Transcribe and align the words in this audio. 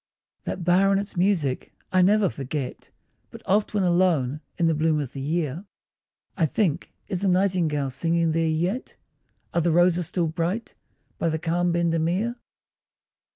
That 0.45 0.63
bower 0.63 0.89
and 0.89 0.99
its 0.99 1.15
music 1.15 1.75
I 1.91 2.01
never 2.01 2.27
forget, 2.27 2.89
But 3.29 3.43
oft 3.45 3.75
when 3.75 3.83
alone 3.83 4.41
in 4.57 4.65
the 4.65 4.73
bloom 4.73 4.99
of 4.99 5.13
the 5.13 5.21
year, 5.21 5.63
I 6.35 6.47
think 6.47 6.91
is 7.07 7.21
the 7.21 7.27
nightingale 7.27 7.91
singing 7.91 8.31
there 8.31 8.41
yet? 8.47 8.95
Are 9.53 9.61
the 9.61 9.69
roses 9.71 10.07
still 10.07 10.25
bright 10.25 10.73
by 11.19 11.29
the 11.29 11.37
calm 11.37 11.71
Bendemeer? 11.71 12.35